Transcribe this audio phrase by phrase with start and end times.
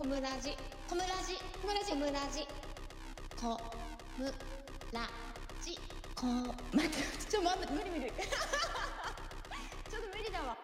[0.00, 0.56] コムラジ。
[0.88, 1.36] コムラジ。
[1.60, 1.90] コムラジ。
[1.92, 2.48] コムラジ。
[3.36, 3.60] コ
[4.16, 4.24] ム
[4.92, 5.10] ラ
[5.62, 5.78] ジ。
[6.14, 6.26] コ
[6.74, 6.96] 待って
[7.28, 8.06] ちょっと待って無理無理。
[8.08, 10.56] ちょっと無理だわ。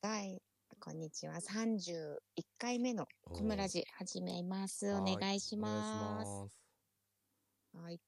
[0.00, 0.40] 第
[0.80, 1.34] こんにちは。
[1.34, 2.16] 31
[2.56, 4.94] 回目のコムラジ始めます。
[4.94, 6.56] お願いします。
[7.76, 8.00] はい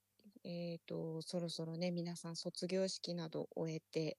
[0.44, 4.16] えーとそろそろね皆さん卒業式など終えて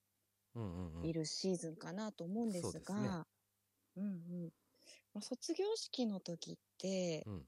[0.54, 1.06] うんうんうん。
[1.08, 3.08] いるシーズンかなと思うんですそうですね。
[3.08, 3.28] が、
[3.96, 4.08] うんう
[4.46, 4.54] ん
[5.14, 7.46] まあ、卒業式の時って、うん。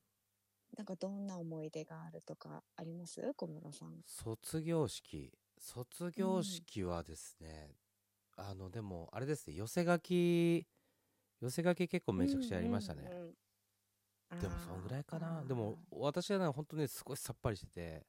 [0.78, 3.34] なんかどんな思い出があるとかあります？
[3.36, 4.02] 小室さん。
[4.06, 5.32] 卒業式。
[5.58, 7.72] 卒業式はですね、
[8.36, 10.68] あのでもあれですね寄せ書き
[11.40, 13.36] 寄せ書き結構めちゃくちゃやりましたね、うんうん
[14.34, 14.40] うん。
[14.42, 15.44] でもそんぐらいかな。
[15.48, 18.06] でも私はね本当に少しさっぱりしてて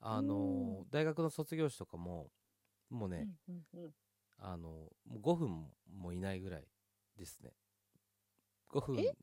[0.00, 0.90] あのうん。
[0.90, 2.30] 大学の卒業式とかも
[2.90, 3.94] もうね、うんうんうん。
[4.38, 6.68] あのもう5分もいないぐらい
[7.16, 7.52] ですね
[8.70, 9.00] 5分。
[9.00, 9.16] え？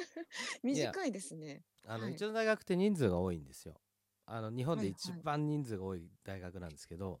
[0.62, 1.64] 短いですね。
[1.86, 2.12] あの、はい。
[2.12, 3.80] うちの大学って人数が多いんですよ。
[4.26, 7.20] あの日本ではい一番人数が多い大学なんですけど、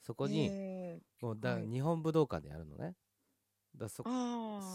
[0.00, 1.66] そこにへもうだ、はい。
[1.66, 2.96] 日本武道館でやるのね。
[3.74, 4.04] だそ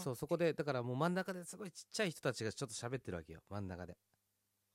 [0.02, 3.40] そうそこでだからもう真ん中ですごいちっちゃい人たちがちょっと喋ってるわけよ。
[3.48, 3.96] 真ん中で、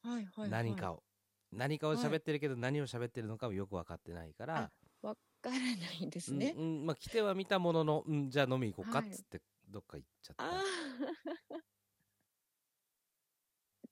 [0.02, 1.03] はいはいはい、何かを。
[1.52, 4.72] 何かを喋ってるけど、何を喋ってるのかもよく分かってないから。
[5.02, 5.66] わからな
[6.00, 6.53] いんですね。
[6.58, 10.61] うんうんまあ、来ては見たものの、うん、じゃあ飲み行こうかっはいつってどっか行っちゃった、ああ。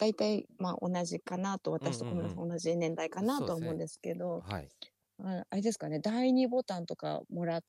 [0.03, 4.67] 大体、まあ、同じかなと、私と小室さん同じ年代かなとは思うんですけど、はい。
[5.23, 7.61] ああれですかね、第二ボタンとかもら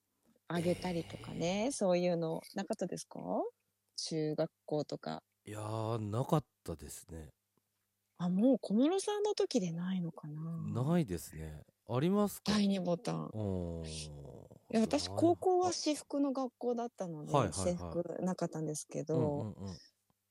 [0.48, 3.20] あげたりとかね、そういうのなかったですか？
[3.96, 5.22] 中学校とか。
[5.44, 7.28] いやーなかったですね。
[8.18, 10.82] あ、もう小室さんの時でないのかな？
[10.82, 11.62] ないですね。
[11.88, 12.50] ありますか？
[12.50, 13.30] 第二ボタン。
[14.72, 17.72] いや私、高校は私服の学校だったので、はいはいはい。
[17.72, 19.78] 制服なかったんですけど、うんうんうん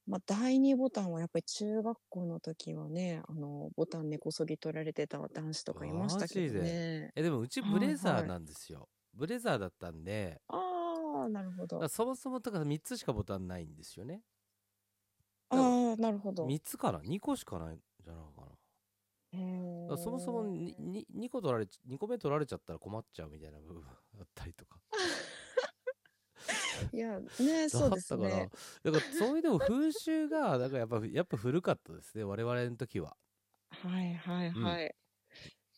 [0.05, 7.11] まあ、第二ボタンはやっぱり中学校の時はね、あの、ボタン根こそぎ取られてた男子とかいましたけどね。
[7.15, 10.41] えでもうちはいブレザーなんですよ、ブレザーだったんで。
[10.49, 11.87] ああ、なるほど。
[11.87, 14.21] そもそもだから3つしかボタンないんですよね。
[15.49, 16.45] ああ、なるほど。
[16.47, 18.47] 3つかな？2個しかないんじゃないかな。
[19.97, 24.79] そもそもにに 2, 個取られち2個目取られちゃったら困っちゃうみたいな部分だったりとか
[26.91, 27.27] いや、ね、
[27.69, 28.49] そうですね。
[28.83, 33.15] だったからそういうでも風習がだからやっぱやっぱ古かったですね我々の時は。
[33.69, 34.63] はいはいうん。
[34.63, 34.95] はい。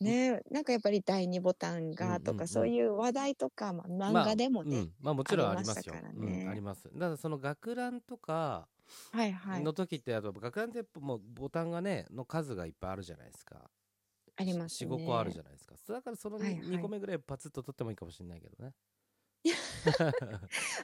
[0.00, 2.48] ねなんかやっぱり第二ボタンがとか、うんうんうん。
[2.48, 6.84] そういう話題とか、まあ、漫画でもね、まあ,、うん、まあもちろんありますよありねうん、あります。
[6.84, 8.68] だからその学ランとか
[9.12, 9.62] はいはい。
[9.62, 13.70] の時ってあと学ランってもうボタンがねの数がいっぱいあるじゃないですか。
[14.36, 14.90] ありますね。
[14.90, 15.74] 45個あるじゃないですか。
[15.88, 16.60] だからそのはいはい。
[16.60, 18.72] 2, 個目ぐらいパツッと取ってもいいかもしれないけどね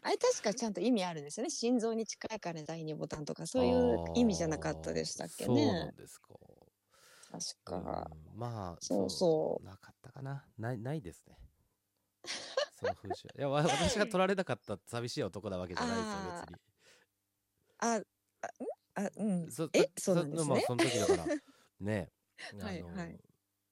[0.03, 1.51] あれ確かちゃんと意味あるんですよね。
[1.51, 5.91] 心臓に近いから第二ボタンとか、そういう意味じゃなかったでしたっけそうなね。
[5.91, 5.95] ん。
[5.97, 6.35] ですか。
[7.31, 7.77] 確か。
[7.77, 7.81] う
[8.37, 10.45] んまあそうそうなかったかな。
[10.59, 11.39] ないないですね。
[12.73, 13.29] その風習。
[13.29, 16.57] いやわ私が取られなかった寂しい男なわけじゃないですよ別に。
[17.79, 18.01] あ、
[18.95, 19.51] あ、うん。
[19.51, 21.31] そえそうなんですねまあその時だから。
[21.81, 22.13] ね
[22.53, 23.21] あのはいはい。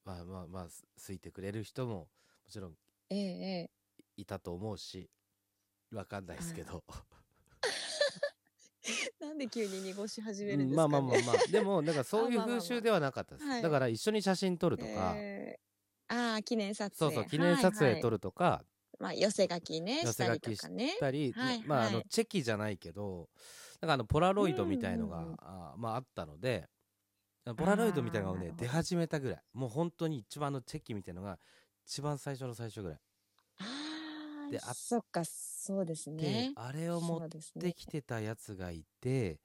[0.04, 2.08] まあまあまあす好いてくれる人もも
[2.50, 2.76] ちろん
[3.10, 3.70] ええ、ええ。
[4.16, 5.10] いたと思うし
[5.92, 6.84] わかんないですけど、
[9.20, 11.46] なんで急に濁し始めるんですまか、ね、あまあまあまあ。
[11.50, 13.62] でもなんかそういう風習ではなかったです、はい。
[13.62, 15.60] だから一緒に写真撮るとか、ええ
[16.12, 17.14] ああ、記念撮影。
[17.14, 18.16] そうそう記念撮影撮る。
[18.16, 18.64] るとか、
[18.98, 20.96] まあ、寄せ書きね、寄せしたりと書きかね。
[20.98, 23.28] たり、はいまあ、あはいのチェキじゃないけど
[23.80, 25.24] なんかあのポラロイドみたいのが、うん。
[25.24, 26.68] うんうんあまあ、あったので
[27.56, 29.42] ポラロイドみたいなのがね出始めたぐらい。
[29.52, 31.38] もう本当に一番のチェキみたいのが
[31.86, 32.98] 一番最初の最初ぐらい
[34.58, 36.52] ああ、であそっか、そうですで、ね。
[36.56, 39.40] あれを持ってきてたやつがいて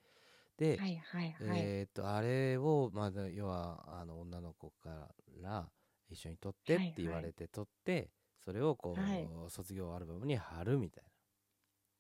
[0.58, 1.60] で、はいはいはい。
[1.60, 5.10] えーっとあれを、まあ、要はあの女の子か
[5.42, 5.70] ら
[6.10, 8.10] 一緒に撮ってって言われて撮って、
[8.44, 11.10] それをこう、はい卒業アルバムに貼るみたいな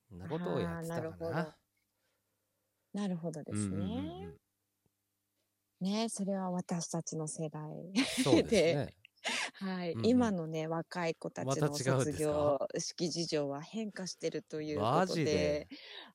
[0.09, 1.55] そんなことをやってたかな
[2.93, 3.75] なるほどですね。
[3.75, 4.35] うんうんうんうん
[5.81, 7.61] ね、それは私たちの世代。
[7.93, 8.93] ですね。
[9.59, 10.05] はい、うんうん。
[10.05, 15.67] 今のね、若い子たちの卒業式事情は変化してるというマことでジで、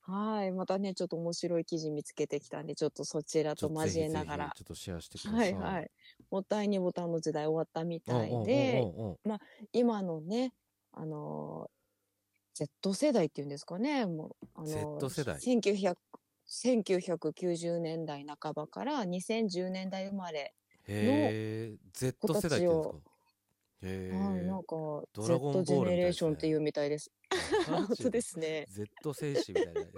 [0.03, 4.53] はい、またね、ちょっと面白い記事見つけてきたんで、ちょっとそちらと交えながら。
[4.55, 5.37] ちょっとシェアしてくださ。
[5.37, 5.55] はいい。
[5.55, 5.91] はい。
[6.31, 9.39] もったいにボタンの時代終わったみたいで、うんうんうんうん。
[9.73, 10.53] 今のね、
[10.93, 11.71] あのー
[12.53, 15.37] Z 世代っていうんですかね、もう、あのー Z 世代。
[15.39, 15.95] 1900
[16.51, 20.55] 1990年代半ばから2010年代生まれ、へ
[20.89, 22.67] え、Z 世代
[23.83, 24.63] はい、えなん。
[24.63, 24.77] か
[25.13, 27.11] ドラゴンボール Z ジェネレーションっていうみたいです。
[27.71, 28.67] マ本ジ当ですね。
[28.69, 29.89] Z 戦士みたいなね。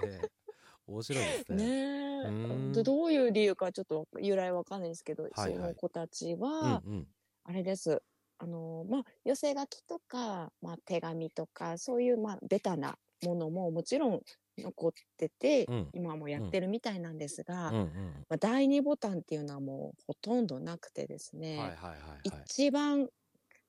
[0.86, 1.64] 面白いですね。
[1.64, 7.08] ねんどどういう理由かちょっと由来わかんないんですけど、はいはいその子たちうんは、うん
[7.44, 8.02] あれです。
[8.38, 14.20] あの、まあ、寄せ書きとか、まあ、手紙とか、そういう、まあ、ベタなものももちろん
[14.58, 17.84] 残ってて、うん今もやってるみたいなんですが、うんうん
[18.28, 23.08] まあ、第二ボタンっていうのはもうほとんどなくてですね、はいはいはいはい一番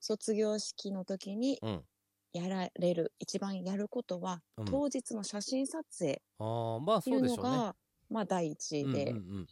[0.04, 1.86] 卒業式の時にうん。
[2.34, 4.64] やられる、一番やることは、うん。
[4.64, 7.52] 当日の写真撮影ああまあっていそううでしょうね。
[7.58, 7.76] のが、
[8.10, 9.46] まあ第一位で、うんうんうん。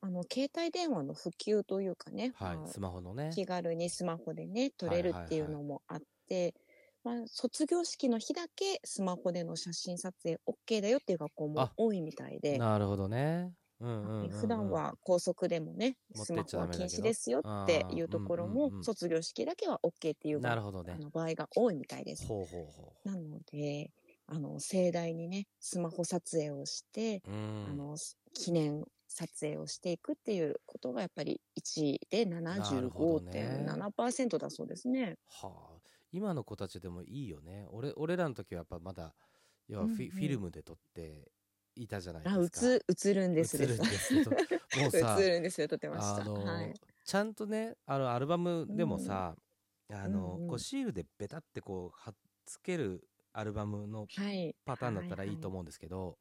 [0.00, 3.30] あの、携帯電話の普及というかね、まあはいスマホのね。
[3.30, 6.54] 気軽にスマホでね、撮れるっていうのもあって、
[7.04, 20.94] まあ、卒業式の日だけスマホでの写真撮影 OK だよっていう学校もあ多いみたいで、なるほどね普段は高速でもね、スマホは禁止ですよっていうところも卒業式だけは OK っていうがなるほどね。
[20.96, 22.26] あの場合が多いみたいです。
[22.26, 23.92] ほうほうほなので、
[24.26, 27.30] あの、盛大にね、スマホ撮影をして、あ
[27.72, 27.96] の、
[28.34, 33.64] 記念撮影をしていくっていうことがやっぱり1位でるほどね。
[33.66, 35.16] 75.7%だそうですね。
[35.28, 35.78] はあ。
[36.12, 37.66] 今の子たちでもいいよね。
[37.70, 39.14] 俺俺らの時はやっぱまだ
[39.66, 40.10] 要はフィ,、うんうん。
[40.10, 41.30] フィルムで撮って
[41.82, 42.84] いたじゃないあ、ですか。
[42.88, 44.36] 映、映るんです映るんですけども
[44.88, 46.22] うさ 映るんですよ、撮ってました。
[46.22, 46.74] あの、はい。
[47.04, 49.36] ちゃんとねあのアルバムでもさ、
[49.90, 50.48] あの、うんうん。
[50.48, 52.14] こうシールでベタってこう貼っ
[52.44, 54.54] つけるアルバムのはい。
[54.64, 56.18] パターンだったらいいと思うんですけど、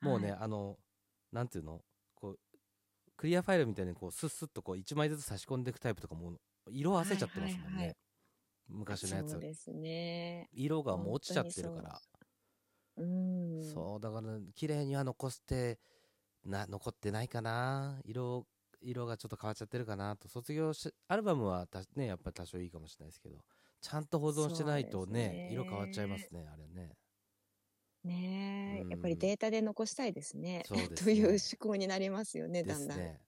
[0.00, 0.78] もうね、はいあの
[1.32, 1.82] なんていうの？
[2.14, 2.40] こう
[3.16, 6.38] クリアファイルみたいにこうスッスッとこう1枚ずつ差し込んでいくタイプとかも
[6.70, 7.96] 色あせちゃってますもんね、はいはいはい
[8.68, 9.32] 昔のやつ。
[9.32, 10.48] そうですね。
[10.52, 12.00] 色がもう落ちちゃってるから
[12.98, 13.64] うん。
[13.64, 15.78] そうだから綺麗には残して
[16.44, 18.00] な残ってないかな。
[18.04, 18.46] 色
[18.80, 20.28] 色がちょっと変わっちゃってるかなと。
[20.28, 23.36] 卒業しアルバムはたねやっぱり多少いいかもしれないですけど。
[23.80, 25.50] ちゃんと保存してないとねね。
[25.52, 26.96] 色変わっちゃいますねあれね。
[28.04, 30.62] ねえ、うんやっぱりデータで残したいですね。
[30.66, 30.88] すね。
[30.88, 32.98] という思考になりますよね、だんだん。
[32.98, 33.18] なる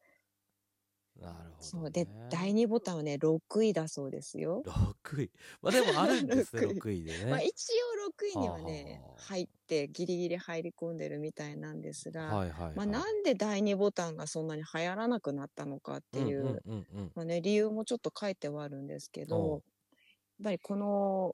[1.21, 1.91] ほど、ね、そう。
[1.91, 4.63] で、第2ボタンはね、6位だそうですよ。
[4.65, 5.31] 6位。
[5.61, 8.00] まあでもあるんですね6 6位でね、まあ一応
[8.35, 19.63] 6位にはねはあ、入って、ギリギリ入り込んでるみたいなんですが、はいはいはいまあなんで第2ボタンがそんなに流行らなくなったのかっていう、うんうんうんうんまあね、理由もちょっと書いてはあるんですけど、
[20.39, 21.33] やっぱりこの、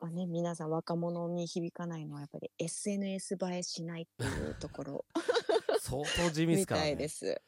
[0.00, 5.04] まあね、皆さん若者に響かないのはやっぱり SNS 映えしないっていうところ
[5.80, 7.42] 相当地味ですからねみたいです。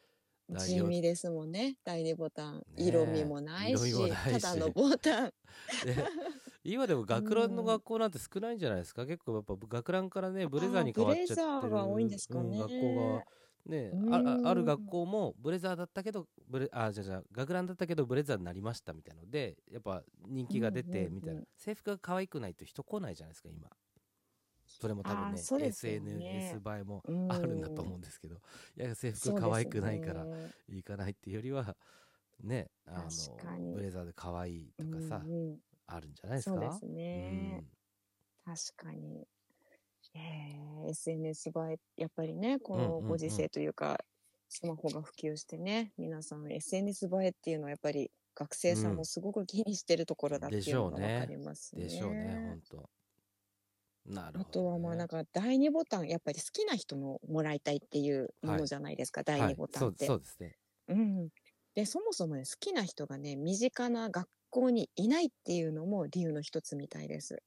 [0.49, 1.75] 第地味ですもんね。
[1.83, 2.55] 第2ボタン。
[2.59, 5.33] ねえ色味もないし、色味もないしただのボタン。
[6.67, 9.05] で今でも学ランの学校なんて少ないんじゃないですか？
[9.05, 12.49] 結構やっぱ学ランからねブレザーに変わっちゃってブレザーが多いんですかね。
[12.49, 13.23] うん学校が。
[13.67, 14.13] ねうん。
[14.13, 23.69] ああある学校もブレザーだったけどブレあじゃあじゃあ学ランだったけどブレザーになりましたみたいのでやっぱ人気が出うんうんうんてみたいな、制服が可愛くないと人来ないじゃないですか今。
[24.65, 27.31] それも多分ね SNS 映えもうん。
[27.31, 28.35] あるんだと思うんですけど。
[28.75, 30.25] いや制服可愛くないから
[30.67, 31.77] 行かないっていうよりは
[32.41, 33.05] ねあ
[33.57, 36.53] のブレザーで可愛いとかさ、うんうんあるんじゃないですか？
[36.53, 37.65] そうですね。
[38.45, 39.27] 確かに。
[40.15, 43.99] えー SNS 映え、やっぱりね、こうんうんうんのご時世というか、
[44.49, 51.81] スマホが普及してね、皆さん SNS 映えっていうのはやっぱり学生さんもすごく気にしてるところだっていうのがわかりますね。
[51.83, 52.89] うんでしょうね本当
[54.05, 60.05] なるほど、ね、あとはまあなんか第2ボタン、やっぱり好きな人のもらいたいっていうものじゃないですか、第2ボタンって。
[60.05, 60.57] はい、そうそうですね
[60.89, 61.29] うん。
[61.75, 67.43] で、そもそもね、好きな人がね、身近な学校にいないっていうのも理由の一つみたいです。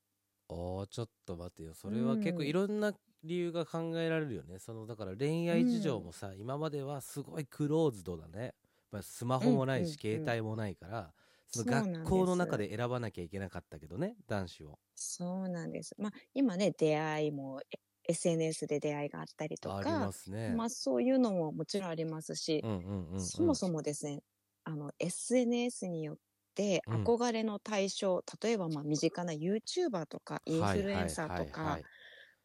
[0.48, 1.74] おーちょっと待ってよ。
[1.74, 2.50] それは結構うん。
[2.50, 2.92] いろんな
[3.22, 4.58] 理由が考えられるよね。
[4.58, 8.54] そのだから恋愛事情もさ、今まではすごいクローズドだね、
[8.90, 10.32] まあ、スマホもないし、うんうんうん。
[10.32, 11.14] 携帯もないから
[11.46, 14.78] その学校の中で選ばなきゃいけなかったけどね男子を。
[14.94, 15.94] そうなんです。
[15.98, 24.22] まあ、今ね、出会いも、え SNS で出会いがあったりとありかま、すね、まあそういうのももちろんありますしう、んうんうん、うん、そもそもですね、
[24.64, 26.18] あの、SNS によっ
[26.60, 27.12] てうん。
[27.14, 31.80] 憧れの対象、例えばまあ身近な YouTuber とかインフルエンサーとか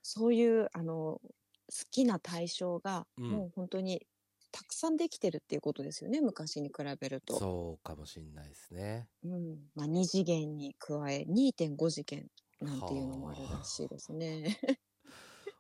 [0.01, 1.31] そういう、あの、好
[1.91, 3.41] きな対象が、うん。
[3.41, 4.07] もう本当に
[4.51, 7.45] たくさんできてるっていうことですよね、昔に比べると。
[7.45, 9.09] そうかもしんないですね。
[9.23, 9.69] うん。
[9.75, 12.29] まあ2次元に加え2.5次元
[12.61, 14.57] なんていうのもあるらしいですね。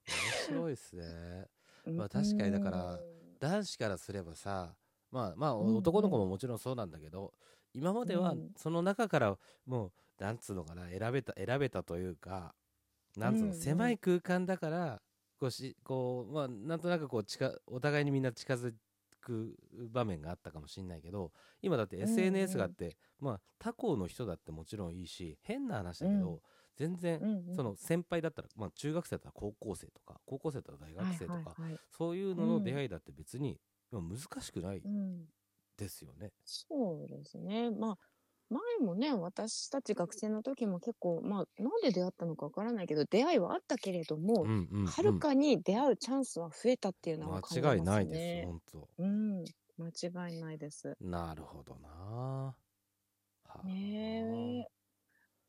[0.07, 1.47] 面白いですね。
[1.95, 3.37] まあ確かにだからうん。
[3.39, 4.77] 男子からすればさ
[5.11, 5.77] まあまあうんうん。
[5.77, 7.33] 男の子ももちろんそうなんだけど、
[7.75, 8.51] 今まではうん。
[8.55, 12.55] その中からもうなんつうのかな選べた選べたというか
[13.17, 15.01] なんつうの、狭い空間だから
[15.39, 18.73] こうしこうまあなんとなくこう近お互いにみんな近づ
[19.21, 19.55] く
[19.91, 26.39] 場面があったかもしれないけど今だって SNS があって、まあ他校の人だってもちろんいいし変な話だけど、うん。
[26.75, 27.21] 全然、
[27.55, 31.55] その先輩だったら、まあ、中学生だったら高校生とか高校生だったら大学生とか、
[31.89, 33.59] そういうのの出会いだって別に、
[33.91, 34.81] まあ難しくない。
[34.83, 35.25] うん
[35.77, 36.31] ですよね。
[36.45, 37.71] そうですね。
[37.71, 37.97] まあ、
[38.49, 47.75] 前もね、私たち学生の時も結構、まあ、なんで出会ったのかわからないけど、出会いはあったけれども、うんうんうんはるかに出会うチャンスは増えたっていうのは感じますね。
[47.75, 48.89] 間違いないです、本当。
[48.99, 49.43] うん、
[49.77, 50.97] 間違いないです。
[50.99, 51.89] なるほどな。
[51.89, 52.55] は
[53.45, 54.71] あねえ。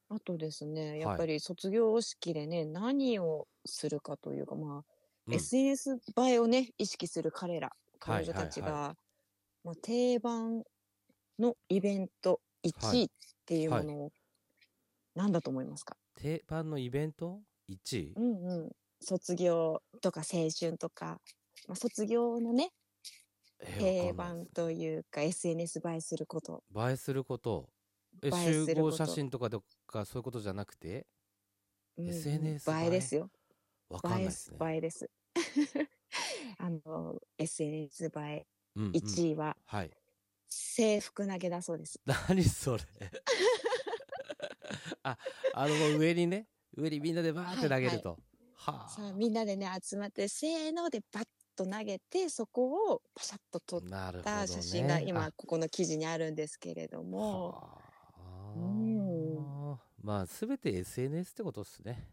[0.09, 4.85] あとですね、やはいっぱり卒業式でね、何をするかというか、まあ、
[5.27, 9.06] うん SNS 映えをね、意識する彼ら、はい彼女たちが、はい
[9.67, 10.63] まあ、定番
[11.39, 13.09] のイベント1はい位っ
[13.47, 14.13] ていうものを、
[15.15, 15.97] 何だと思いますか？
[16.17, 18.17] 定番のイベント ?1 位？
[18.17, 18.71] うんうん。
[19.03, 21.21] 卒業とか青春とか、
[21.69, 22.71] まあ、卒業のね、
[23.61, 26.63] え定番というか、SNS 映えすること。
[26.75, 27.73] 映えすること
[28.23, 31.07] え集合写真とかとかそういうことじゃなくて？
[31.99, 32.11] うんう
[32.51, 33.31] ん SNS 映えですよ。
[33.89, 34.63] わかんないですね。
[34.63, 35.11] 映えです。
[36.59, 38.47] あの、SNS 映え
[38.77, 39.91] うんうん1位ははい。
[40.49, 42.01] 制服投げだそうです。
[42.07, 42.85] 何それ
[45.03, 45.19] あ、
[45.55, 48.19] あの上にね、上にみんなでバーって投げると。
[48.55, 48.89] はあ。
[48.89, 54.47] さあ、みんなでね、集まって、せーのでバッと投げて、そこをパシャッと撮ったね。
[54.47, 62.09] 写真が今、あここの記事にあるんですけれども、はあうんまあ、すべて SNS ってことっすね。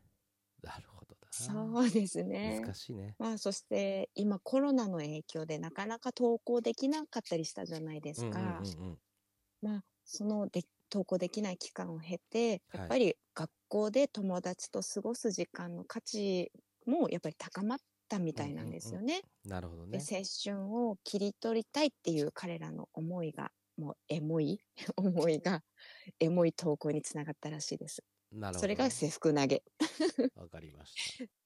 [0.62, 0.93] なるほどな。
[1.36, 2.62] そうですね。
[2.62, 3.16] 難しいね。
[3.18, 8.40] まあ、そして、今コロナの影響でなかなか登校できなかったりしたじゃないですか。
[8.40, 9.00] うんうんうんうん
[9.62, 16.52] まあ、そので登校できない期間を経て、はいやっぱり学校で友達と過ごす時間の価値
[16.86, 19.22] もやっぱり高まったみたいなんですよね。
[19.46, 20.04] なるほどでね。
[20.12, 24.60] 青春を切り取りたいっていう彼らの思いが、もうエモい
[24.98, 25.64] 思いが、
[26.20, 28.04] エモい投稿につながったらしいです。
[28.54, 29.64] それが制服投げ。
[30.36, 31.43] わかりました。